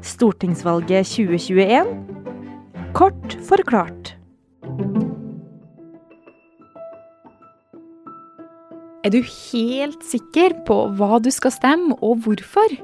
[0.00, 1.90] Stortingsvalget 2021
[2.96, 4.14] kort forklart.
[9.00, 12.74] Er du helt sikker på hva du skal stemme, og hvorfor?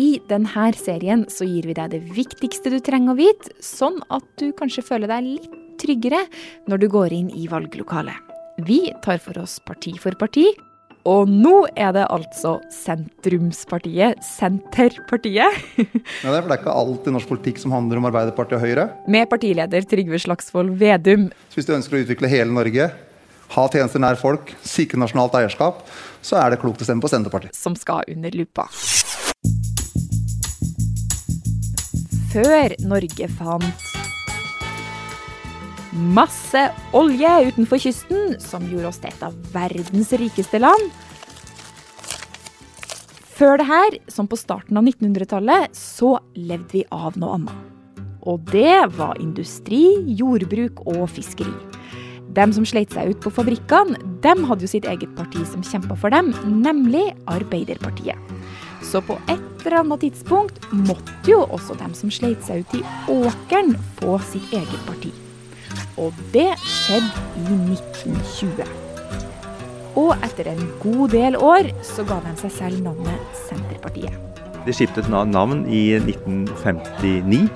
[0.00, 4.24] I denne serien så gir vi deg det viktigste du trenger å vite, sånn at
[4.40, 5.50] du kanskje føler deg litt
[5.82, 6.24] tryggere
[6.68, 8.16] når du går inn i valglokalet.
[8.64, 10.46] Vi tar for oss parti for parti,
[11.08, 15.56] og nå er det altså sentrumspartiet, Senterpartiet.
[15.76, 15.86] ja,
[16.30, 18.62] det, er for det er ikke alt i norsk politikk som handler om Arbeiderpartiet og
[18.62, 18.84] Høyre.
[19.10, 21.26] Med partileder Trygve Slagsvold Vedum.
[21.50, 22.90] Så hvis du ønsker å utvikle hele Norge,
[23.52, 25.82] ha tjenester nær folk, sikre nasjonalt eierskap,
[26.22, 27.56] så er det klokt å stemme på Senterpartiet.
[27.58, 28.68] Som skal under lupa.
[32.32, 33.91] Før Norge fant
[35.92, 40.92] masse olje utenfor kysten, som gjorde oss til et av verdens rikeste land.
[43.32, 47.70] Før det her, som på starten av 1900-tallet, så levde vi av noe annet.
[48.22, 51.54] Og det var industri, jordbruk og fiskeri.
[52.32, 55.98] De som sleit seg ut på fabrikkene, dem hadde jo sitt eget parti som kjempa
[55.98, 58.16] for dem, nemlig Arbeiderpartiet.
[58.86, 62.86] Så på et eller annet tidspunkt måtte jo også dem som sleit seg ut i
[63.12, 65.12] åkeren, få sitt eget parti.
[66.00, 67.10] Og det skjedde
[67.42, 68.64] i 1920.
[70.00, 74.16] Og etter en god del år så ga de seg selv navnet Senterpartiet.
[74.62, 77.48] Det skiftet navn i 1959,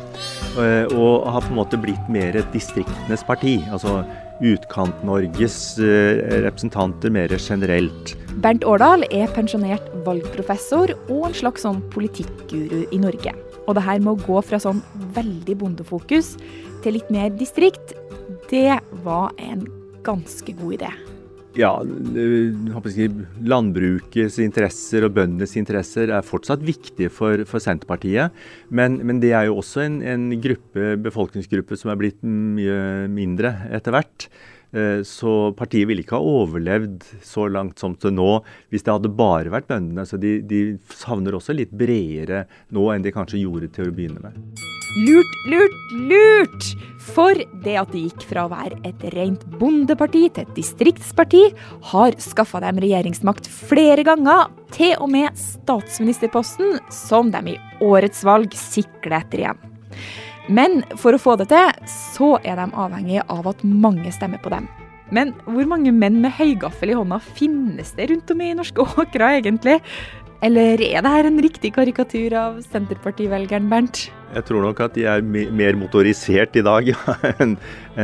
[0.59, 3.61] eh, og har på en måte blitt mer et distriktenes parti.
[3.71, 4.01] Altså
[4.43, 8.17] Utkant-Norges eh, representanter mer generelt.
[8.43, 13.33] Bernt Årdal er pensjonert valgprofessor og en slags sånn politikkguru i Norge.
[13.67, 14.83] Og det her med å gå fra sånn
[15.17, 16.37] veldig bondefokus
[16.85, 17.97] til litt mer distrikt,
[18.51, 19.67] det var en
[20.07, 20.93] ganske god idé.
[21.57, 21.71] Ja,
[23.49, 28.35] landbrukets interesser og bøndenes interesser er fortsatt viktige for, for Senterpartiet.
[28.69, 33.55] Men, men, det er jo også en, en gruppe, befolkningsgruppe som er blitt mye mindre
[33.73, 34.29] etter hvert.
[34.77, 38.31] Eh, så partiet ville ikke ha overlevd så langt som til nå
[38.73, 40.05] hvis det hadde bare vært bøndene.
[40.09, 42.45] Så de, de savner også litt bredere
[42.77, 44.37] nå enn de kanskje gjorde til å begynne med.
[44.97, 46.69] Lurt, lurt, lurt!
[47.07, 51.43] For det at de gikk fra å være et rent bondeparti til et distriktsparti,
[51.93, 58.57] har skaffa dem regjeringsmakt flere ganger, til og med statsministerposten, som de i årets valg
[58.59, 59.63] sikler etter igjen.
[60.49, 64.53] Men for å få det til, så er de avhengige av at mange stemmer på
[64.55, 64.69] dem.
[65.15, 69.33] Men hvor mange menn med høygaffel i hånda finnes det rundt om i norske åkre,
[69.41, 69.81] egentlig?
[70.45, 74.07] Eller er det her en riktig karikatur av Senterpartivelgeren, Bernt?
[74.35, 77.57] Jeg tror nok at de er mer motorisert i dag ja, enn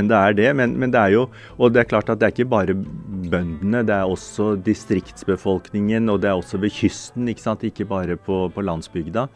[0.09, 0.49] det er det.
[0.57, 1.27] Men, men, det er jo
[1.59, 2.77] Og det er klart at det er ikke bare
[3.31, 7.67] bøndene, det er også distriktsbefolkningen, og det er også ved kysten, ikke sant.
[7.67, 9.29] Ikke bare på, på landsbygda.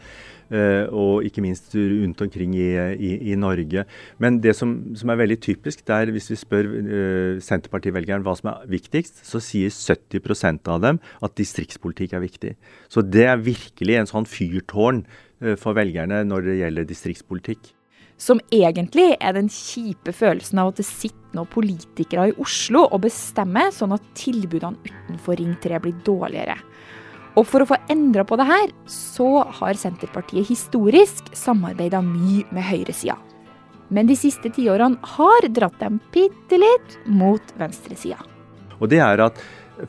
[0.46, 3.82] Uh, og ikke minst rundt omkring i, i, i Norge.
[4.22, 8.36] Men det som, som, er veldig typisk, det er hvis vi spør uh, Senterpartivelgeren hva
[8.38, 12.54] som er viktigst, så sier 70% av dem at distriktspolitikk er viktig.
[12.86, 15.02] Så det er virkelig en sånn fyrtårn
[15.42, 17.72] uh, for velgerne når det gjelder distriktspolitikk.
[18.16, 23.02] Som egentlig er den kjipe følelsen av at det sitter noen politikere i Oslo og
[23.04, 26.56] bestemmer sånn at tilbudene utenfor Ring 3 blir dårligere.
[27.36, 32.64] Og for å få endra på det her, så har Senterpartiet historisk samarbeida mye med
[32.64, 33.18] høyresida.
[33.92, 38.18] Men de siste tiårene har dratt dem bitte litt mot venstresida.
[38.80, 39.38] Og det er at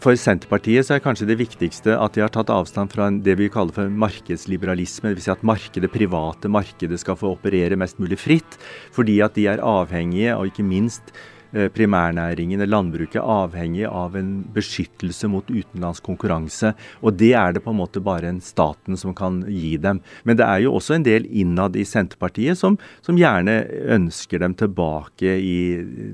[0.03, 3.47] for Senterpartiet så er kanskje det viktigste at de har tatt avstand fra det vi
[3.53, 5.13] kaller for markedsliberalisme.
[5.13, 5.29] Dvs.
[5.29, 8.59] Si at markedet, private markedet skal få operere mest mulig fritt.
[8.95, 11.15] Fordi at de er avhengige, og ikke minst
[11.55, 16.73] Eh, primærnæringene, landbruket, avhengig av en beskyttelse mot utenlandsk konkurranse.
[16.99, 20.01] Og det er det på en måte bare en staten som kan gi dem.
[20.27, 23.61] Men det er jo også en del innad i Senterpartiet som, som gjerne
[23.95, 25.59] ønsker dem tilbake i,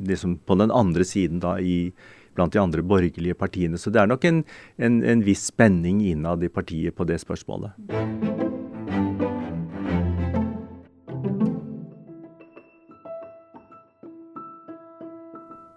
[0.05, 1.89] liksom på den andre siden, da, i,
[2.35, 3.79] blant de andre borgerlige partiene.
[3.79, 4.43] Så det er nok en,
[4.77, 7.73] en, en viss spenning innad i partiet på det spørsmålet.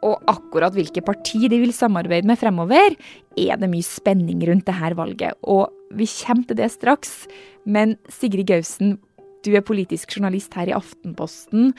[0.07, 2.95] Og akkurat hvilke parti de vil samarbeide med fremover,
[3.37, 5.35] er det mye spenning rundt dette valget.
[5.43, 7.25] Og vi kommer til det straks.
[7.67, 8.97] Men Sigrid Gausen,
[9.43, 11.73] du er politisk journalist her i Aftenposten.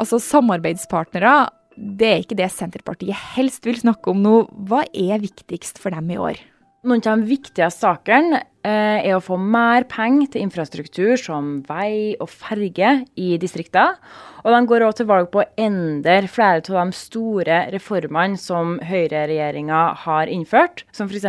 [0.00, 4.36] Altså, samarbeidspartnere, det er ikke det Senterpartiet helst vil snakke om nå.
[4.68, 6.40] Hva er viktigst for dem i år?
[6.80, 12.16] Noen av de viktigste sakene eh, er å få mer penger til infrastruktur som vei
[12.16, 13.98] og ferge i distriktene.
[14.40, 18.78] Og de går også til valg på å endre flere av de store reformene som
[18.80, 21.28] høyreregjeringa har innført, som f.eks.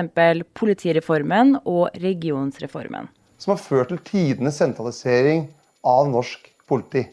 [0.56, 3.12] politireformen og regionsreformen.
[3.42, 5.48] som har ført til tidenes sentralisering
[5.84, 7.08] av norsk politi.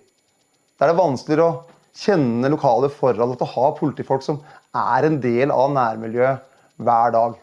[0.79, 4.41] Der det er vanskeligere å kjenne lokale forhold at å ha politifolk som
[4.77, 6.45] er en del av nærmiljøet
[6.79, 7.39] hver dag.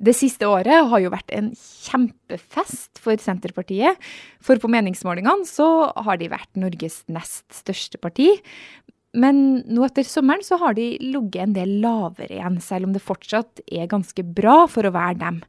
[0.00, 3.98] Det siste året har jo vært en kjempefest for Senterpartiet.
[4.40, 8.30] For på meningsmålingene så har de vært Norges nest største parti.
[9.12, 13.02] Men nå etter sommeren så har de ligget en del lavere igjen, selv om det
[13.02, 15.40] fortsatt er ganske bra for å være dem.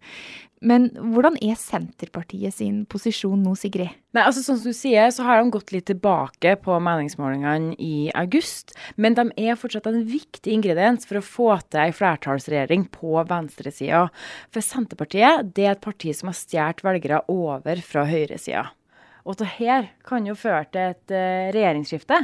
[0.62, 3.96] Men hvordan er Senterpartiet sin posisjon nå, Sigrid?
[4.14, 8.76] Nei, altså som du sier, så har de gått litt tilbake på meningsmålingene i august.
[8.94, 14.04] Men de er fortsatt en viktig ingrediens for å få til ei flertallsregjering på venstresida.
[14.54, 18.68] For Senterpartiet det er et parti som har stjålet velgere over fra høyresida.
[19.26, 22.22] Og det her kan jo føre til et uh, regjeringsskifte.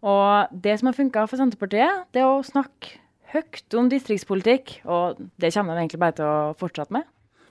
[0.00, 2.98] Og det som har funka for Senterpartiet, det er å snakke
[3.34, 4.80] høyt om distriktspolitikk.
[4.88, 7.08] Og det kommer de egentlig bare til å fortsette med.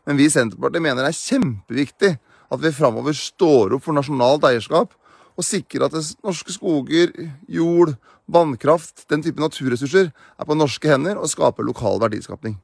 [0.09, 2.13] Men vi i Senterpartiet mener det er kjempeviktig
[2.49, 4.95] at vi framover står opp for nasjonalt eierskap
[5.39, 7.13] og sikrer at norske skoger,
[7.47, 7.93] jord,
[8.29, 12.57] vannkraft, den type naturressurser er på norske hender og skaper lokal verdiskapning.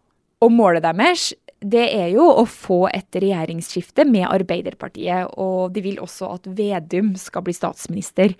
[0.43, 1.31] Og målet deres
[1.65, 7.13] det er jo å få et regjeringsskifte med Arbeiderpartiet, og de vil også at Vedum
[7.17, 8.35] skal bli statsminister.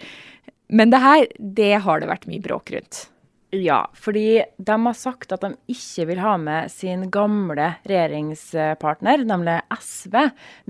[0.67, 3.05] Men det her, det har det vært mye bråk rundt.
[3.55, 9.59] Ja, fordi de har sagt at de ikke vil ha med sin gamle regjeringspartner, nemlig
[9.71, 10.17] SV,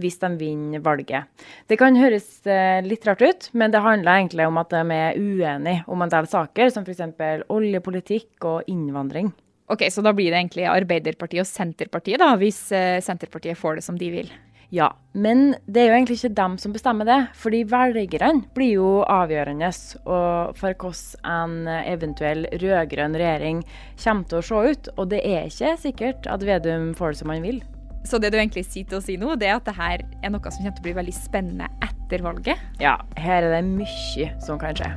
[0.01, 1.31] hvis de vinner valget.
[1.71, 5.17] Det kan høres eh, litt rart ut, men det handler egentlig om at de er
[5.17, 7.01] uenige om en del saker, som f.eks.
[7.49, 9.31] oljepolitikk og innvandring.
[9.71, 13.87] Ok, Så da blir det egentlig Arbeiderpartiet og Senterpartiet, da, hvis eh, Senterpartiet får det
[13.87, 14.29] som de vil?
[14.73, 17.19] Ja, men det er jo egentlig ikke dem som bestemmer det.
[17.37, 19.69] Fordi velgerne blir jo avgjørende
[20.05, 23.63] for hvordan en eventuell rød-grønn regjering
[24.01, 24.91] kommer til å se ut.
[24.97, 27.63] Og det er ikke sikkert at Vedum får det som han vil.
[28.05, 30.33] Så det du egentlig sier til å si nå, det er at det her er
[30.33, 32.61] noe som kommer til å bli veldig spennende etter valget?
[32.81, 34.93] Ja, her er det mye som kan skje.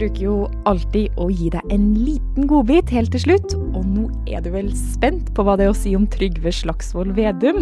[0.00, 0.34] Bruker jo
[0.68, 4.70] alltid å gi deg en liten godbit helt til slutt, og nå er du vel
[4.76, 7.60] spent på hva det er å si om Trygve Slagsvold Vedum?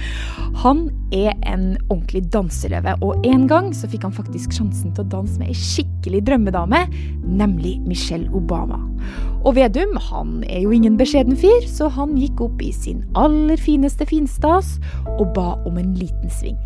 [0.62, 5.10] Han er en ordentlig danseløve, og en gang så fikk han faktisk sjansen til å
[5.16, 6.84] danse med ei skikkelig drømmedame,
[7.26, 8.78] nemlig Michelle Obama.
[9.44, 13.60] Og Vedum han er jo ingen beskjeden fyr, så han gikk opp i sin aller
[13.60, 14.78] fineste finstas
[15.18, 16.56] og ba om en liten sving.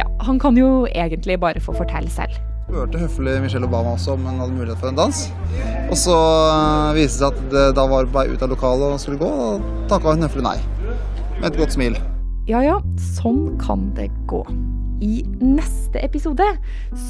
[0.00, 4.26] Ja, han kan jo egentlig bare få fortelle selv spurte høflig Michelle Obama også om
[4.28, 5.20] hun hadde mulighet for en dans.
[5.88, 6.16] Og så
[6.52, 9.20] eh, viste det seg at det da var på vei ut av lokalet og skulle
[9.20, 10.58] gå, og takka hun høflig nei.
[11.38, 11.96] Med et godt smil.
[12.48, 12.76] Ja ja,
[13.16, 14.42] sånn kan det gå.
[15.04, 16.44] I neste episode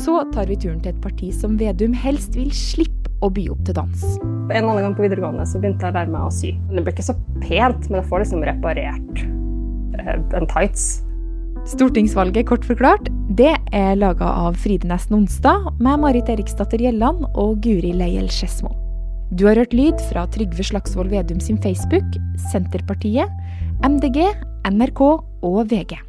[0.04, 3.64] så tar vi turen til et parti som Vedum helst vil slippe å by opp
[3.66, 4.06] til dans.
[4.54, 6.52] En annen gang på videregående så begynte jeg å lære meg å sy.
[6.70, 9.22] Det blir ikke så pent, men jeg får liksom reparert
[9.98, 11.00] eh, en tights.
[11.68, 17.60] Stortingsvalget kort forklart, det er laga av Fride Nesten Onsdag med Marit Eriksdatter Gjelland og
[17.62, 18.72] Guri Leiel Skedsmo.
[19.38, 22.18] Du har hørt lyd fra Trygve Slagsvold Vedum sin Facebook,
[22.50, 23.30] Senterpartiet,
[23.86, 24.24] MDG,
[24.72, 26.07] NRK og VG.